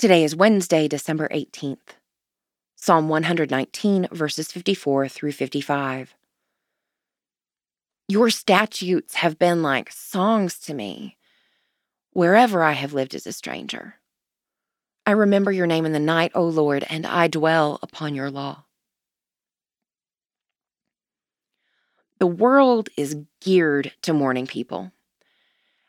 [0.00, 1.96] Today is Wednesday, December 18th.
[2.74, 6.14] Psalm 119, verses 54 through 55.
[8.08, 11.18] Your statutes have been like songs to me
[12.14, 13.96] wherever I have lived as a stranger.
[15.04, 18.64] I remember your name in the night, O Lord, and I dwell upon your law.
[22.18, 24.92] The world is geared to morning people.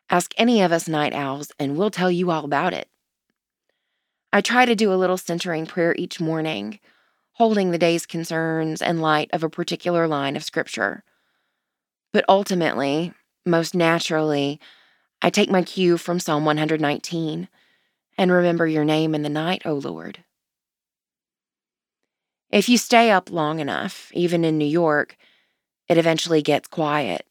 [0.10, 2.90] Ask any of us night owls, and we'll tell you all about it.
[4.34, 6.80] I try to do a little centering prayer each morning,
[7.34, 11.04] holding the day's concerns in light of a particular line of scripture.
[12.14, 13.14] But ultimately,
[13.46, 14.60] most naturally,
[15.22, 17.48] I take my cue from Psalm 119
[18.18, 20.24] and remember your name in the night, O Lord.
[22.50, 25.18] If you stay up long enough, even in New York,
[25.88, 27.26] it eventually gets quiet,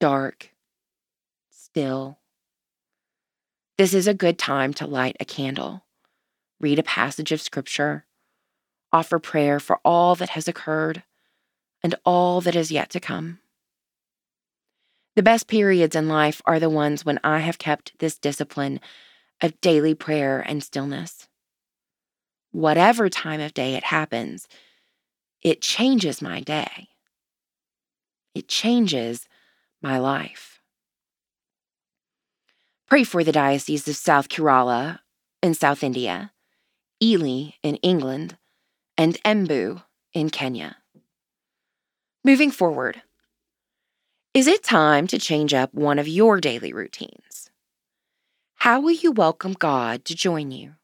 [0.00, 0.50] dark,
[1.50, 2.18] still.
[3.76, 5.84] This is a good time to light a candle,
[6.60, 8.06] read a passage of scripture,
[8.92, 11.02] offer prayer for all that has occurred
[11.82, 13.38] and all that is yet to come.
[15.16, 18.80] The best periods in life are the ones when I have kept this discipline
[19.40, 21.28] of daily prayer and stillness.
[22.52, 24.48] Whatever time of day it happens,
[25.42, 26.88] it changes my day.
[28.34, 29.28] It changes
[29.82, 30.60] my life.
[32.88, 35.00] Pray for the Diocese of South Kerala
[35.42, 36.32] in South India,
[37.02, 38.36] Ely in England,
[38.96, 40.78] and Embu in Kenya.
[42.24, 43.02] Moving forward,
[44.34, 47.50] is it time to change up one of your daily routines?
[48.56, 50.74] How will you welcome God to join you?